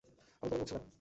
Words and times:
আবল-তাবল 0.43 0.59
বকছো 0.61 0.73
কেন? 0.73 0.83